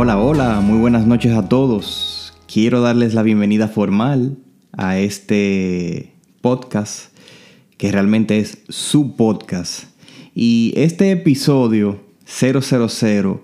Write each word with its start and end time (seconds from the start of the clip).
Hola, 0.00 0.16
hola, 0.16 0.60
muy 0.60 0.78
buenas 0.78 1.08
noches 1.08 1.32
a 1.32 1.48
todos. 1.48 2.32
Quiero 2.46 2.80
darles 2.80 3.14
la 3.14 3.24
bienvenida 3.24 3.66
formal 3.66 4.38
a 4.70 4.96
este 4.96 6.12
podcast, 6.40 7.12
que 7.78 7.90
realmente 7.90 8.38
es 8.38 8.58
su 8.68 9.16
podcast. 9.16 9.86
Y 10.36 10.72
este 10.76 11.10
episodio 11.10 11.98
000 12.26 13.40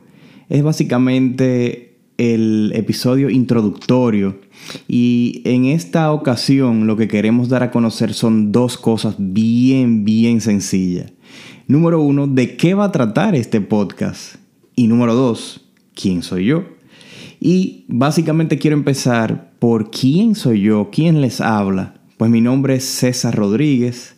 es 0.49 0.63
básicamente 0.63 1.97
el 2.19 2.71
episodio 2.77 3.31
introductorio. 3.31 4.39
Y 4.87 5.43
en 5.45 5.65
esta 5.65 6.13
ocasión 6.13 6.87
lo 6.87 6.97
que 6.97 7.09
queremos 7.09 7.49
dar 7.49 7.65
a 7.65 7.73
conocer 7.73 8.15
son 8.15 8.53
dos 8.53 8.79
cosas 8.79 9.17
bien, 9.19 10.05
bien 10.05 10.41
sencillas. 10.41 11.13
Número 11.67 12.01
uno, 12.01 12.29
¿de 12.29 12.57
qué 12.57 12.75
va 12.75 12.85
a 12.85 12.93
tratar 12.93 13.35
este 13.35 13.61
podcast? 13.61 14.37
Y 14.77 14.87
número 14.87 15.15
dos, 15.15 15.64
quién 15.95 16.23
soy 16.23 16.47
yo. 16.47 16.65
Y 17.41 17.85
básicamente 17.89 18.59
quiero 18.59 18.77
empezar 18.77 19.53
por 19.59 19.91
quién 19.91 20.35
soy 20.35 20.63
yo, 20.63 20.91
quién 20.93 21.21
les 21.21 21.41
habla. 21.41 21.95
Pues 22.17 22.31
mi 22.31 22.41
nombre 22.41 22.77
es 22.77 22.85
César 22.85 23.35
Rodríguez, 23.35 24.17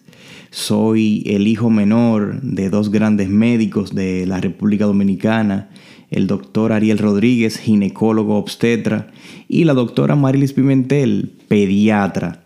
soy 0.50 1.22
el 1.26 1.48
hijo 1.48 1.70
menor 1.70 2.40
de 2.42 2.70
dos 2.70 2.90
grandes 2.90 3.28
médicos 3.28 3.94
de 3.94 4.26
la 4.26 4.40
República 4.40 4.84
Dominicana, 4.84 5.70
el 6.10 6.26
doctor 6.26 6.72
Ariel 6.72 6.98
Rodríguez, 6.98 7.58
ginecólogo 7.58 8.38
obstetra, 8.38 9.08
y 9.48 9.64
la 9.64 9.74
doctora 9.74 10.14
Marilis 10.14 10.52
Pimentel, 10.52 11.32
pediatra. 11.48 12.44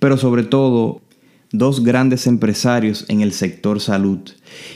Pero 0.00 0.16
sobre 0.16 0.42
todo, 0.42 1.02
dos 1.58 1.82
grandes 1.82 2.26
empresarios 2.26 3.04
en 3.08 3.20
el 3.20 3.32
sector 3.32 3.80
salud. 3.80 4.20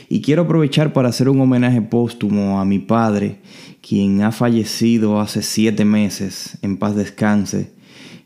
Y 0.09 0.21
quiero 0.21 0.43
aprovechar 0.43 0.93
para 0.93 1.09
hacer 1.09 1.29
un 1.29 1.39
homenaje 1.41 1.81
póstumo 1.81 2.59
a 2.59 2.65
mi 2.65 2.79
padre, 2.79 3.39
quien 3.81 4.21
ha 4.21 4.31
fallecido 4.31 5.19
hace 5.19 5.41
siete 5.41 5.85
meses, 5.85 6.57
en 6.61 6.77
paz 6.77 6.95
descanse, 6.95 7.71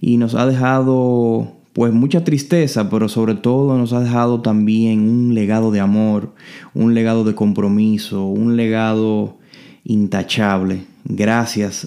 y 0.02 0.18
nos 0.18 0.36
ha 0.36 0.46
dejado 0.46 1.54
pues 1.74 1.92
mucha 1.92 2.24
tristeza, 2.24 2.90
pero 2.90 3.10
sobre 3.10 3.36
todo 3.36 3.78
nos 3.78 3.92
ha 3.92 4.00
dejado 4.00 4.42
también 4.42 5.10
un 5.10 5.36
legado 5.36 5.72
de 5.72 5.82
amor, 5.82 6.34
un 6.74 6.94
legado 6.94 7.26
de 7.26 7.36
compromiso, 7.36 8.26
un 8.26 8.56
legado 8.56 9.38
intachable. 9.84 10.86
Gracias 11.04 11.86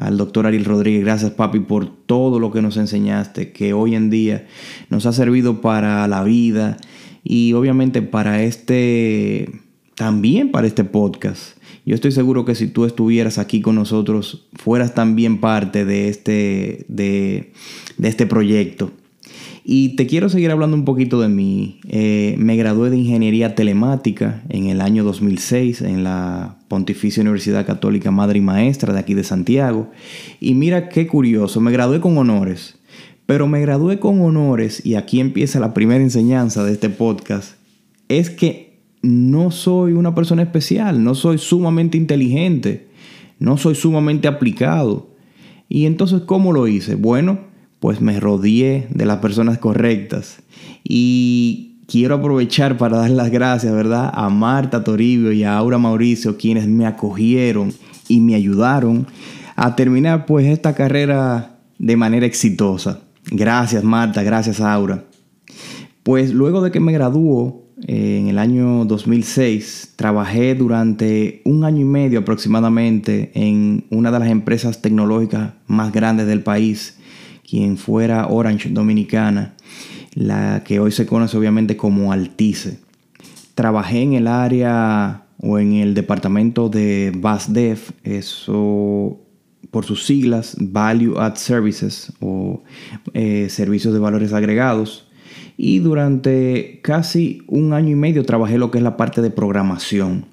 al 0.00 0.16
doctor 0.16 0.46
Ariel 0.46 0.64
Rodríguez, 0.64 1.02
gracias 1.02 1.32
papi 1.32 1.60
por 1.60 1.86
todo 1.86 2.38
lo 2.38 2.50
que 2.50 2.62
nos 2.62 2.76
enseñaste, 2.76 3.52
que 3.52 3.72
hoy 3.72 3.94
en 3.94 4.10
día 4.10 4.46
nos 4.90 5.06
ha 5.06 5.12
servido 5.12 5.60
para 5.60 6.06
la 6.08 6.22
vida 6.24 6.76
y 7.24 7.52
obviamente 7.52 8.02
para 8.02 8.42
este, 8.42 9.50
también 9.94 10.50
para 10.50 10.66
este 10.66 10.84
podcast. 10.84 11.58
Yo 11.84 11.94
estoy 11.94 12.12
seguro 12.12 12.44
que 12.44 12.54
si 12.54 12.66
tú 12.68 12.84
estuvieras 12.84 13.38
aquí 13.38 13.62
con 13.62 13.74
nosotros, 13.74 14.46
fueras 14.52 14.94
también 14.94 15.40
parte 15.40 15.84
de 15.86 16.08
este, 16.08 16.84
de, 16.88 17.52
este 18.02 18.26
proyecto. 18.26 18.92
Y 19.70 19.96
te 19.96 20.06
quiero 20.06 20.30
seguir 20.30 20.50
hablando 20.50 20.78
un 20.78 20.86
poquito 20.86 21.20
de 21.20 21.28
mí. 21.28 21.78
Eh, 21.90 22.36
me 22.38 22.56
gradué 22.56 22.88
de 22.88 22.96
Ingeniería 22.96 23.54
Telemática 23.54 24.42
en 24.48 24.68
el 24.68 24.80
año 24.80 25.04
2006 25.04 25.82
en 25.82 26.04
la 26.04 26.56
Pontificia 26.68 27.20
Universidad 27.20 27.66
Católica 27.66 28.10
Madre 28.10 28.38
y 28.38 28.40
Maestra 28.40 28.94
de 28.94 29.00
aquí 29.00 29.12
de 29.12 29.24
Santiago. 29.24 29.90
Y 30.40 30.54
mira 30.54 30.88
qué 30.88 31.06
curioso, 31.06 31.60
me 31.60 31.70
gradué 31.70 32.00
con 32.00 32.16
honores. 32.16 32.78
Pero 33.26 33.46
me 33.46 33.60
gradué 33.60 33.98
con 33.98 34.22
honores, 34.22 34.86
y 34.86 34.94
aquí 34.94 35.20
empieza 35.20 35.60
la 35.60 35.74
primera 35.74 36.02
enseñanza 36.02 36.64
de 36.64 36.72
este 36.72 36.88
podcast, 36.88 37.56
es 38.08 38.30
que 38.30 38.78
no 39.02 39.50
soy 39.50 39.92
una 39.92 40.14
persona 40.14 40.40
especial, 40.40 41.04
no 41.04 41.14
soy 41.14 41.36
sumamente 41.36 41.98
inteligente, 41.98 42.88
no 43.38 43.58
soy 43.58 43.74
sumamente 43.74 44.28
aplicado. 44.28 45.10
Y 45.68 45.84
entonces, 45.84 46.22
¿cómo 46.22 46.54
lo 46.54 46.66
hice? 46.68 46.94
Bueno, 46.94 47.48
pues 47.80 48.00
me 48.00 48.18
rodeé 48.20 48.88
de 48.90 49.06
las 49.06 49.18
personas 49.18 49.58
correctas. 49.58 50.40
Y 50.84 51.76
quiero 51.86 52.16
aprovechar 52.16 52.76
para 52.76 52.98
dar 52.98 53.10
las 53.10 53.30
gracias, 53.30 53.72
¿verdad? 53.72 54.10
A 54.12 54.28
Marta 54.28 54.84
Toribio 54.84 55.32
y 55.32 55.44
a 55.44 55.56
Aura 55.56 55.78
Mauricio, 55.78 56.36
quienes 56.36 56.66
me 56.66 56.86
acogieron 56.86 57.72
y 58.08 58.20
me 58.20 58.34
ayudaron 58.34 59.06
a 59.56 59.74
terminar 59.74 60.26
pues 60.26 60.46
esta 60.46 60.74
carrera 60.74 61.58
de 61.78 61.96
manera 61.96 62.26
exitosa. 62.26 63.00
Gracias 63.30 63.84
Marta, 63.84 64.22
gracias 64.22 64.60
Aura. 64.60 65.04
Pues 66.02 66.32
luego 66.32 66.62
de 66.62 66.70
que 66.70 66.80
me 66.80 66.92
graduó, 66.92 67.68
en 67.86 68.28
el 68.28 68.38
año 68.38 68.84
2006 68.84 69.92
trabajé 69.96 70.54
durante 70.54 71.42
un 71.44 71.64
año 71.64 71.82
y 71.82 71.84
medio 71.84 72.20
aproximadamente 72.20 73.30
en 73.34 73.84
una 73.90 74.10
de 74.10 74.18
las 74.18 74.28
empresas 74.28 74.82
tecnológicas 74.82 75.52
más 75.66 75.92
grandes 75.92 76.26
del 76.26 76.42
país, 76.42 76.98
quien 77.48 77.76
fuera 77.76 78.26
Orange 78.28 78.68
Dominicana, 78.70 79.54
la 80.14 80.62
que 80.64 80.80
hoy 80.80 80.92
se 80.92 81.06
conoce 81.06 81.36
obviamente 81.36 81.76
como 81.76 82.12
Altice. 82.12 82.80
Trabajé 83.54 84.02
en 84.02 84.12
el 84.14 84.26
área 84.26 85.24
o 85.40 85.58
en 85.58 85.74
el 85.74 85.94
departamento 85.94 86.68
de 86.68 87.12
BASDEV, 87.16 87.78
eso 88.04 89.20
por 89.70 89.84
sus 89.84 90.04
siglas, 90.04 90.56
Value 90.58 91.18
Add 91.18 91.36
Services 91.36 92.12
o 92.20 92.62
eh, 93.12 93.48
servicios 93.50 93.92
de 93.92 94.00
valores 94.00 94.32
agregados 94.32 95.08
y 95.56 95.80
durante 95.80 96.80
casi 96.82 97.42
un 97.48 97.72
año 97.72 97.90
y 97.90 97.96
medio 97.96 98.24
trabajé 98.24 98.58
lo 98.58 98.70
que 98.70 98.78
es 98.78 98.84
la 98.84 98.96
parte 98.96 99.20
de 99.20 99.30
programación. 99.30 100.26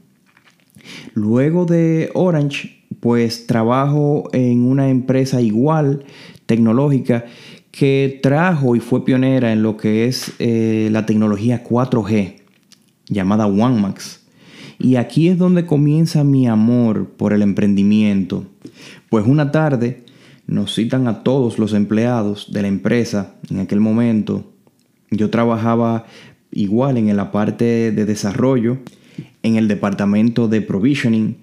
Luego 1.13 1.65
de 1.65 2.11
Orange, 2.13 2.85
pues 2.99 3.47
trabajo 3.47 4.29
en 4.33 4.63
una 4.63 4.89
empresa 4.89 5.41
igual 5.41 6.05
tecnológica 6.45 7.25
que 7.71 8.19
trajo 8.21 8.75
y 8.75 8.79
fue 8.79 9.03
pionera 9.03 9.51
en 9.51 9.63
lo 9.63 9.77
que 9.77 10.05
es 10.05 10.33
eh, 10.39 10.89
la 10.91 11.05
tecnología 11.05 11.63
4G, 11.63 12.35
llamada 13.07 13.47
OneMax. 13.47 14.21
Y 14.79 14.95
aquí 14.95 15.29
es 15.29 15.37
donde 15.37 15.65
comienza 15.65 16.23
mi 16.23 16.47
amor 16.47 17.09
por 17.09 17.33
el 17.33 17.41
emprendimiento. 17.41 18.45
Pues 19.09 19.25
una 19.25 19.51
tarde 19.51 20.03
nos 20.47 20.73
citan 20.75 21.07
a 21.07 21.23
todos 21.23 21.59
los 21.59 21.73
empleados 21.73 22.51
de 22.51 22.61
la 22.61 22.67
empresa 22.67 23.35
en 23.49 23.59
aquel 23.59 23.79
momento 23.79 24.45
yo 25.11 25.29
trabajaba 25.29 26.05
igual 26.51 26.97
en 26.97 27.15
la 27.15 27.31
parte 27.31 27.91
de 27.91 28.05
desarrollo, 28.05 28.77
en 29.43 29.55
el 29.55 29.67
departamento 29.67 30.47
de 30.47 30.61
provisioning 30.61 31.37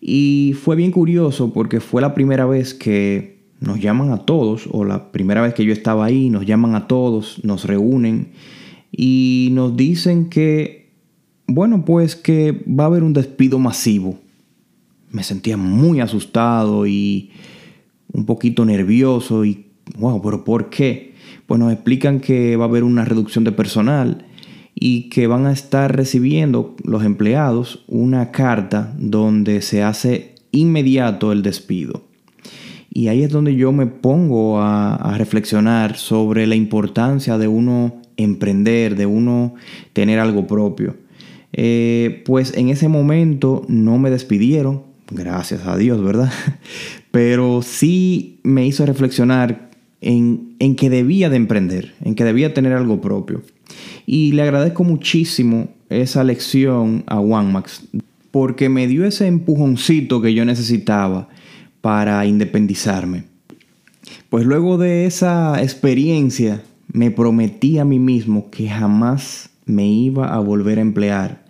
y 0.00 0.54
fue 0.62 0.76
bien 0.76 0.92
curioso 0.92 1.52
porque 1.52 1.80
fue 1.80 2.00
la 2.00 2.14
primera 2.14 2.46
vez 2.46 2.74
que 2.74 3.37
nos 3.60 3.80
llaman 3.80 4.10
a 4.10 4.18
todos, 4.18 4.68
o 4.70 4.84
la 4.84 5.10
primera 5.10 5.42
vez 5.42 5.54
que 5.54 5.64
yo 5.64 5.72
estaba 5.72 6.04
ahí, 6.04 6.30
nos 6.30 6.46
llaman 6.46 6.74
a 6.74 6.86
todos, 6.86 7.44
nos 7.44 7.64
reúnen 7.64 8.28
y 8.92 9.50
nos 9.52 9.76
dicen 9.76 10.28
que, 10.28 10.92
bueno, 11.46 11.84
pues 11.84 12.16
que 12.16 12.64
va 12.66 12.84
a 12.84 12.86
haber 12.86 13.02
un 13.02 13.12
despido 13.12 13.58
masivo. 13.58 14.18
Me 15.10 15.22
sentía 15.22 15.56
muy 15.56 16.00
asustado 16.00 16.86
y 16.86 17.30
un 18.12 18.26
poquito 18.26 18.64
nervioso 18.64 19.44
y, 19.44 19.66
wow, 19.98 20.20
pero 20.22 20.44
¿por 20.44 20.70
qué? 20.70 21.08
pues 21.48 21.58
nos 21.58 21.72
explican 21.72 22.20
que 22.20 22.56
va 22.56 22.66
a 22.66 22.68
haber 22.68 22.84
una 22.84 23.06
reducción 23.06 23.42
de 23.42 23.52
personal 23.52 24.26
y 24.74 25.08
que 25.08 25.26
van 25.26 25.46
a 25.46 25.52
estar 25.52 25.96
recibiendo 25.96 26.76
los 26.84 27.04
empleados 27.04 27.84
una 27.88 28.30
carta 28.32 28.94
donde 28.98 29.62
se 29.62 29.82
hace 29.82 30.34
inmediato 30.52 31.32
el 31.32 31.42
despido. 31.42 32.07
Y 32.98 33.06
ahí 33.06 33.22
es 33.22 33.30
donde 33.30 33.54
yo 33.54 33.70
me 33.70 33.86
pongo 33.86 34.60
a, 34.60 35.14
reflexionar 35.16 35.96
sobre 35.96 36.48
la 36.48 36.56
importancia 36.56 37.38
de 37.38 37.46
uno 37.46 38.02
emprender, 38.16 38.96
de 38.96 39.06
uno 39.06 39.54
tener 39.92 40.18
algo 40.18 40.48
propio. 40.48 40.96
Eh, 41.52 42.24
pues 42.26 42.52
en 42.56 42.70
ese 42.70 42.88
momento 42.88 43.64
no 43.68 43.98
me 43.98 44.10
despidieron, 44.10 44.82
gracias 45.12 45.64
a 45.64 45.76
Dios, 45.76 46.02
¿verdad? 46.02 46.32
Pero 47.12 47.62
sí 47.62 48.40
me 48.42 48.66
hizo 48.66 48.84
reflexionar 48.84 49.70
en, 50.00 50.56
que 50.76 50.90
debía 50.90 51.30
de 51.30 51.36
emprender, 51.36 51.94
en 52.02 52.16
que 52.16 52.24
debía 52.24 52.52
tener 52.52 52.72
algo 52.72 53.00
propio. 53.00 53.42
Y 54.06 54.32
le 54.32 54.42
agradezco 54.42 54.82
muchísimo 54.82 55.68
esa 55.88 56.24
lección 56.24 57.04
a 57.06 57.20
OneMax, 57.20 57.90
porque 58.32 58.68
me 58.68 58.88
dio 58.88 59.04
ese 59.04 59.28
empujoncito 59.28 60.20
que 60.20 60.34
yo 60.34 60.44
necesitaba 60.44 61.28
para 61.88 62.26
independizarme. 62.26 63.24
Pues 64.28 64.44
luego 64.44 64.76
de 64.76 65.06
esa 65.06 65.62
experiencia 65.62 66.60
me 66.92 67.10
prometí 67.10 67.78
a 67.78 67.86
mí 67.86 67.98
mismo 67.98 68.50
que 68.50 68.68
jamás 68.68 69.48
me 69.64 69.86
iba 69.86 70.34
a 70.34 70.38
volver 70.38 70.76
a 70.76 70.82
emplear. 70.82 71.46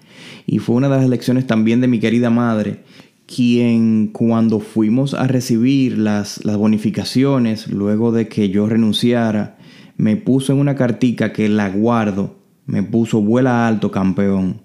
Y 0.47 0.61
fue 0.61 0.77
una 0.77 0.89
de 0.89 0.99
las 0.99 1.09
lecciones 1.09 1.49
también 1.49 1.81
de 1.81 1.89
mi 1.89 1.99
querida 1.99 2.31
madre, 2.31 2.85
quien 3.27 4.11
cuando 4.13 4.61
fuimos 4.61 5.13
a 5.13 5.27
recibir 5.27 5.99
las, 5.99 6.41
bonificaciones, 6.45 7.67
luego 7.67 8.13
de 8.13 8.29
que 8.29 8.49
yo 8.49 8.69
renunciara, 8.69 9.59
me 9.97 10.15
puso 10.15 10.53
en 10.53 10.61
una 10.61 10.77
cartica 10.77 11.33
que 11.33 11.49
la 11.49 11.69
guardo, 11.69 12.37
me 12.65 12.85
puso 12.85 13.21
vuela 13.21 13.67
alto 13.67 13.91
campeón. 13.91 14.61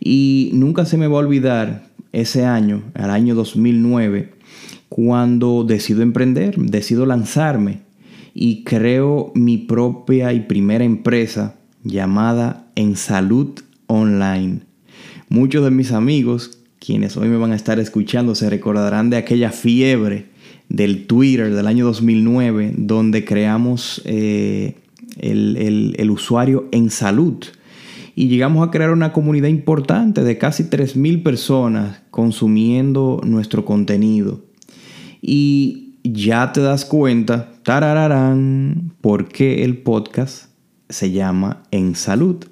Y 0.00 0.50
nunca 0.52 0.84
se 0.84 0.96
me 0.96 1.06
va 1.06 1.18
a 1.18 1.20
olvidar 1.20 1.84
ese 2.10 2.44
año, 2.44 2.82
el 2.96 3.08
año 3.08 3.36
2009, 3.36 4.41
cuando 4.94 5.64
decido 5.64 6.02
emprender, 6.02 6.54
decido 6.58 7.06
lanzarme 7.06 7.80
y 8.34 8.62
creo 8.62 9.32
mi 9.34 9.56
propia 9.56 10.34
y 10.34 10.40
primera 10.40 10.84
empresa 10.84 11.56
llamada 11.82 12.66
En 12.74 12.96
Salud 12.96 13.58
Online. 13.86 14.60
Muchos 15.30 15.64
de 15.64 15.70
mis 15.70 15.92
amigos, 15.92 16.58
quienes 16.78 17.16
hoy 17.16 17.28
me 17.28 17.38
van 17.38 17.52
a 17.52 17.56
estar 17.56 17.80
escuchando, 17.80 18.34
se 18.34 18.50
recordarán 18.50 19.08
de 19.08 19.16
aquella 19.16 19.50
fiebre 19.50 20.26
del 20.68 21.06
Twitter 21.06 21.54
del 21.54 21.66
año 21.66 21.86
2009, 21.86 22.74
donde 22.76 23.24
creamos 23.24 24.02
eh, 24.04 24.76
el, 25.16 25.94
el 25.96 26.10
usuario 26.10 26.68
En 26.70 26.90
Salud 26.90 27.42
y 28.14 28.28
llegamos 28.28 28.68
a 28.68 28.70
crear 28.70 28.90
una 28.90 29.14
comunidad 29.14 29.48
importante 29.48 30.22
de 30.22 30.36
casi 30.36 30.64
3.000 30.64 31.22
personas 31.22 32.02
consumiendo 32.10 33.22
nuestro 33.24 33.64
contenido. 33.64 34.51
Y 35.22 36.00
ya 36.02 36.52
te 36.52 36.60
das 36.60 36.84
cuenta, 36.84 37.52
tarararán, 37.62 38.92
por 39.00 39.28
qué 39.28 39.62
el 39.62 39.78
podcast 39.78 40.46
se 40.88 41.12
llama 41.12 41.62
En 41.70 41.94
Salud. 41.94 42.44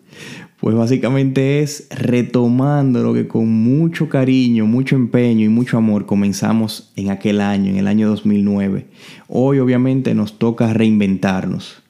Pues 0.60 0.76
básicamente 0.76 1.60
es 1.62 1.88
retomando 1.90 3.02
lo 3.02 3.14
que 3.14 3.26
con 3.26 3.48
mucho 3.48 4.08
cariño, 4.08 4.66
mucho 4.66 4.94
empeño 4.94 5.46
y 5.46 5.48
mucho 5.48 5.78
amor 5.78 6.06
comenzamos 6.06 6.92
en 6.96 7.10
aquel 7.10 7.40
año, 7.40 7.70
en 7.70 7.78
el 7.78 7.88
año 7.88 8.08
2009. 8.08 8.86
Hoy 9.26 9.58
obviamente 9.58 10.14
nos 10.14 10.38
toca 10.38 10.72
reinventarnos. 10.72 11.82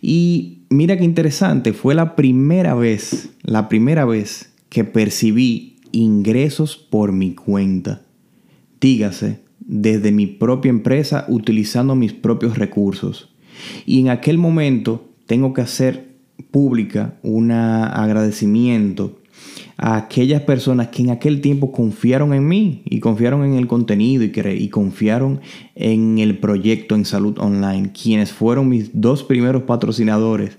Y 0.00 0.62
mira 0.70 0.96
qué 0.96 1.04
interesante, 1.04 1.72
fue 1.72 1.94
la 1.94 2.14
primera 2.16 2.74
vez, 2.74 3.30
la 3.42 3.68
primera 3.68 4.04
vez 4.04 4.52
que 4.68 4.84
percibí 4.84 5.76
ingresos 5.90 6.76
por 6.76 7.12
mi 7.12 7.34
cuenta. 7.34 8.02
Dígase, 8.80 9.40
desde 9.72 10.12
mi 10.12 10.26
propia 10.26 10.68
empresa 10.68 11.24
utilizando 11.28 11.94
mis 11.94 12.12
propios 12.12 12.58
recursos. 12.58 13.30
Y 13.86 14.00
en 14.00 14.10
aquel 14.10 14.36
momento 14.36 15.08
tengo 15.26 15.54
que 15.54 15.62
hacer 15.62 16.12
pública 16.50 17.14
un 17.22 17.50
agradecimiento 17.52 19.18
a 19.78 19.96
aquellas 19.96 20.42
personas 20.42 20.88
que 20.88 21.02
en 21.02 21.10
aquel 21.10 21.40
tiempo 21.40 21.72
confiaron 21.72 22.34
en 22.34 22.46
mí 22.46 22.82
y 22.84 23.00
confiaron 23.00 23.44
en 23.44 23.54
el 23.54 23.66
contenido 23.66 24.24
y, 24.24 24.32
y 24.58 24.68
confiaron 24.68 25.40
en 25.74 26.18
el 26.18 26.36
proyecto 26.38 26.94
en 26.94 27.06
salud 27.06 27.38
online, 27.38 27.92
quienes 27.92 28.30
fueron 28.30 28.68
mis 28.68 28.90
dos 28.92 29.24
primeros 29.24 29.62
patrocinadores 29.62 30.58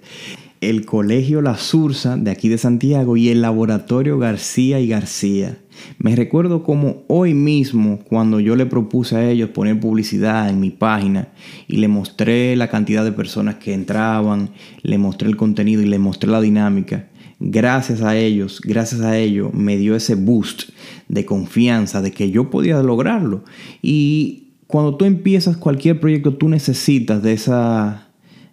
el 0.69 0.85
Colegio 0.85 1.41
La 1.41 1.57
Sursa 1.57 2.17
de 2.17 2.31
aquí 2.31 2.49
de 2.49 2.57
Santiago 2.57 3.17
y 3.17 3.29
el 3.29 3.41
Laboratorio 3.41 4.17
García 4.17 4.79
y 4.79 4.87
García. 4.87 5.57
Me 5.97 6.15
recuerdo 6.15 6.63
como 6.63 7.03
hoy 7.07 7.33
mismo, 7.33 7.99
cuando 8.07 8.39
yo 8.39 8.55
le 8.55 8.65
propuse 8.65 9.15
a 9.15 9.29
ellos 9.29 9.49
poner 9.49 9.79
publicidad 9.79 10.49
en 10.49 10.59
mi 10.59 10.69
página 10.69 11.29
y 11.67 11.77
le 11.77 11.87
mostré 11.87 12.55
la 12.55 12.69
cantidad 12.69 13.03
de 13.03 13.11
personas 13.11 13.55
que 13.55 13.73
entraban, 13.73 14.51
le 14.81 14.97
mostré 14.97 15.29
el 15.29 15.37
contenido 15.37 15.81
y 15.81 15.85
le 15.85 15.99
mostré 15.99 16.29
la 16.29 16.41
dinámica, 16.41 17.09
gracias 17.39 18.01
a 18.01 18.15
ellos, 18.17 18.61
gracias 18.63 19.01
a 19.01 19.17
ellos, 19.17 19.53
me 19.53 19.77
dio 19.77 19.95
ese 19.95 20.15
boost 20.15 20.69
de 21.07 21.25
confianza 21.25 22.01
de 22.01 22.11
que 22.11 22.31
yo 22.31 22.49
podía 22.49 22.81
lograrlo. 22.81 23.43
Y 23.81 24.53
cuando 24.67 24.95
tú 24.95 25.05
empiezas 25.05 25.57
cualquier 25.57 25.99
proyecto, 25.99 26.35
tú 26.35 26.49
necesitas 26.49 27.21
de 27.21 27.33
esa, 27.33 28.07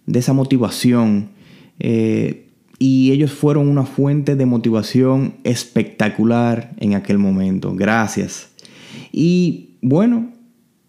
de 0.05 0.19
esa 0.19 0.33
motivación 0.33 1.30
eh, 1.83 2.47
y 2.77 3.11
ellos 3.11 3.31
fueron 3.31 3.67
una 3.67 3.85
fuente 3.85 4.35
de 4.35 4.45
motivación 4.45 5.33
espectacular 5.43 6.73
en 6.77 6.93
aquel 6.93 7.17
momento. 7.17 7.75
Gracias. 7.75 8.51
Y 9.11 9.77
bueno, 9.81 10.31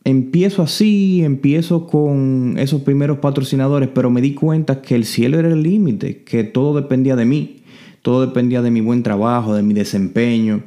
empiezo 0.04 0.62
así, 0.62 1.22
empiezo 1.22 1.86
con 1.86 2.56
esos 2.58 2.82
primeros 2.82 3.18
patrocinadores, 3.18 3.88
pero 3.94 4.10
me 4.10 4.20
di 4.20 4.34
cuenta 4.34 4.82
que 4.82 4.94
el 4.94 5.04
cielo 5.06 5.38
era 5.38 5.48
el 5.48 5.62
límite, 5.62 6.22
que 6.24 6.44
todo 6.44 6.78
dependía 6.78 7.16
de 7.16 7.24
mí, 7.24 7.62
todo 8.02 8.26
dependía 8.26 8.60
de 8.60 8.70
mi 8.70 8.82
buen 8.82 9.02
trabajo, 9.02 9.54
de 9.54 9.62
mi 9.62 9.72
desempeño, 9.72 10.62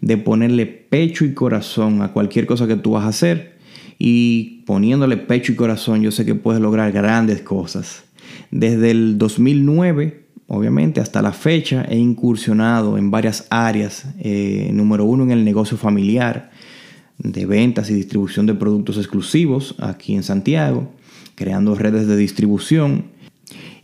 de 0.00 0.16
ponerle 0.16 0.66
pecho 0.66 1.26
y 1.26 1.34
corazón 1.34 2.00
a 2.00 2.12
cualquier 2.12 2.46
cosa 2.46 2.66
que 2.66 2.76
tú 2.76 2.92
vas 2.92 3.04
a 3.04 3.08
hacer. 3.08 3.56
Y 3.98 4.62
poniéndole 4.66 5.16
pecho 5.16 5.52
y 5.52 5.56
corazón, 5.56 6.02
yo 6.02 6.10
sé 6.10 6.24
que 6.24 6.34
puedes 6.34 6.60
lograr 6.60 6.92
grandes 6.92 7.42
cosas. 7.42 8.05
Desde 8.50 8.90
el 8.90 9.18
2009, 9.18 10.26
obviamente, 10.46 11.00
hasta 11.00 11.22
la 11.22 11.32
fecha, 11.32 11.84
he 11.88 11.96
incursionado 11.96 12.98
en 12.98 13.10
varias 13.10 13.46
áreas. 13.50 14.06
Eh, 14.18 14.70
número 14.72 15.04
uno, 15.04 15.24
en 15.24 15.30
el 15.30 15.44
negocio 15.44 15.76
familiar 15.76 16.50
de 17.18 17.46
ventas 17.46 17.90
y 17.90 17.94
distribución 17.94 18.46
de 18.46 18.54
productos 18.54 18.98
exclusivos 18.98 19.74
aquí 19.78 20.14
en 20.14 20.22
Santiago, 20.22 20.92
creando 21.34 21.74
redes 21.74 22.06
de 22.06 22.16
distribución. 22.16 23.06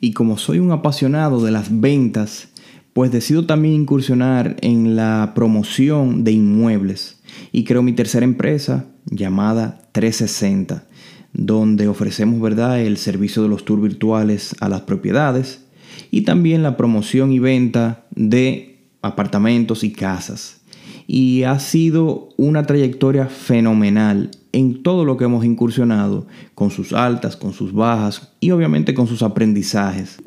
Y 0.00 0.12
como 0.12 0.36
soy 0.38 0.58
un 0.58 0.72
apasionado 0.72 1.44
de 1.44 1.50
las 1.50 1.80
ventas, 1.80 2.48
pues 2.92 3.10
decido 3.10 3.46
también 3.46 3.74
incursionar 3.74 4.56
en 4.60 4.96
la 4.96 5.32
promoción 5.34 6.24
de 6.24 6.32
inmuebles 6.32 7.20
y 7.50 7.64
creo 7.64 7.82
mi 7.82 7.92
tercera 7.92 8.24
empresa 8.24 8.86
llamada 9.06 9.80
360 9.92 10.84
donde 11.32 11.88
ofrecemos 11.88 12.40
¿verdad? 12.40 12.80
el 12.80 12.96
servicio 12.96 13.42
de 13.42 13.48
los 13.48 13.64
tours 13.64 13.82
virtuales 13.82 14.54
a 14.60 14.68
las 14.68 14.82
propiedades 14.82 15.64
y 16.10 16.22
también 16.22 16.62
la 16.62 16.76
promoción 16.76 17.32
y 17.32 17.38
venta 17.38 18.04
de 18.14 18.78
apartamentos 19.02 19.84
y 19.84 19.92
casas. 19.92 20.60
Y 21.06 21.42
ha 21.42 21.58
sido 21.58 22.28
una 22.36 22.64
trayectoria 22.64 23.26
fenomenal 23.26 24.30
en 24.52 24.82
todo 24.82 25.04
lo 25.04 25.16
que 25.16 25.24
hemos 25.24 25.44
incursionado, 25.44 26.26
con 26.54 26.70
sus 26.70 26.92
altas, 26.92 27.36
con 27.36 27.52
sus 27.52 27.72
bajas 27.72 28.32
y 28.40 28.50
obviamente 28.50 28.94
con 28.94 29.06
sus 29.06 29.22
aprendizajes. 29.22 30.18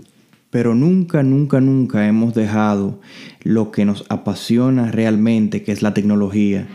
Pero 0.50 0.74
nunca, 0.74 1.24
nunca, 1.24 1.62
nunca 1.62 2.08
hemos 2.08 2.34
dejado 2.34 3.00
lo 3.44 3.72
que 3.72 3.86
nos 3.86 4.06
apasiona 4.10 4.92
realmente, 4.92 5.64
que 5.64 5.72
es 5.72 5.82
la 5.82 5.94
tecnología, 5.94 6.68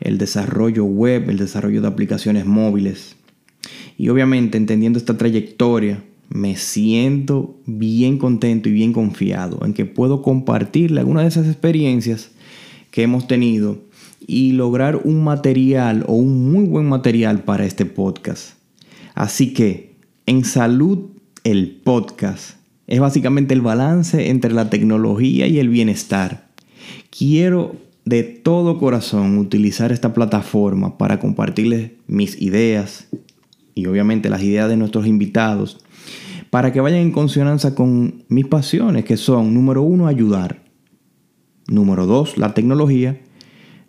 el 0.00 0.18
desarrollo 0.18 0.84
web, 0.84 1.30
el 1.30 1.38
desarrollo 1.38 1.80
de 1.80 1.88
aplicaciones 1.88 2.46
móviles. 2.46 3.16
Y 3.98 4.08
obviamente 4.08 4.58
entendiendo 4.58 4.98
esta 4.98 5.16
trayectoria, 5.16 6.02
me 6.28 6.56
siento 6.56 7.56
bien 7.66 8.18
contento 8.18 8.68
y 8.68 8.72
bien 8.72 8.92
confiado 8.92 9.64
en 9.64 9.74
que 9.74 9.84
puedo 9.84 10.22
compartirle 10.22 11.00
algunas 11.00 11.24
de 11.24 11.28
esas 11.28 11.46
experiencias 11.46 12.30
que 12.90 13.02
hemos 13.02 13.26
tenido 13.26 13.78
y 14.26 14.52
lograr 14.52 15.00
un 15.04 15.22
material 15.22 16.04
o 16.08 16.14
un 16.14 16.50
muy 16.50 16.64
buen 16.64 16.88
material 16.88 17.44
para 17.44 17.64
este 17.64 17.86
podcast. 17.86 18.54
Así 19.14 19.52
que 19.52 19.96
en 20.26 20.44
salud 20.44 21.10
el 21.44 21.80
podcast 21.84 22.56
es 22.86 23.00
básicamente 23.00 23.54
el 23.54 23.60
balance 23.60 24.30
entre 24.30 24.52
la 24.52 24.68
tecnología 24.70 25.46
y 25.46 25.58
el 25.58 25.68
bienestar. 25.68 26.48
Quiero 27.16 27.76
de 28.04 28.22
todo 28.22 28.78
corazón 28.78 29.38
utilizar 29.38 29.90
esta 29.90 30.14
plataforma 30.14 30.96
para 30.98 31.18
compartirles 31.18 31.92
mis 32.06 32.40
ideas, 32.40 33.08
y 33.76 33.86
obviamente 33.86 34.30
las 34.30 34.42
ideas 34.42 34.68
de 34.68 34.76
nuestros 34.76 35.06
invitados 35.06 35.78
para 36.50 36.72
que 36.72 36.80
vayan 36.80 37.00
en 37.00 37.12
consonancia 37.12 37.74
con 37.74 38.24
mis 38.28 38.46
pasiones, 38.46 39.04
que 39.04 39.16
son, 39.16 39.52
número 39.52 39.82
uno, 39.82 40.06
ayudar. 40.06 40.64
Número 41.68 42.06
dos, 42.06 42.38
la 42.38 42.54
tecnología. 42.54 43.20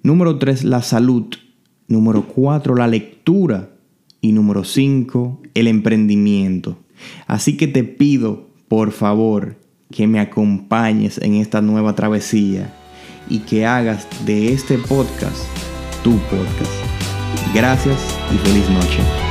Número 0.03 0.37
tres, 0.37 0.63
la 0.63 0.81
salud. 0.81 1.27
Número 1.87 2.27
cuatro, 2.27 2.75
la 2.75 2.87
lectura. 2.87 3.69
Y 4.19 4.33
número 4.33 4.65
cinco, 4.65 5.41
el 5.53 5.67
emprendimiento. 5.67 6.77
Así 7.25 7.55
que 7.55 7.67
te 7.67 7.83
pido, 7.83 8.49
por 8.67 8.91
favor, 8.91 9.57
que 9.89 10.05
me 10.05 10.19
acompañes 10.19 11.19
en 11.19 11.35
esta 11.35 11.61
nueva 11.61 11.95
travesía 11.95 12.73
y 13.29 13.39
que 13.39 13.65
hagas 13.65 14.07
de 14.25 14.51
este 14.51 14.77
podcast 14.77 15.45
tu 16.03 16.17
podcast. 16.29 17.53
Gracias 17.53 17.97
y 18.33 18.37
feliz 18.39 18.69
noche. 18.69 19.26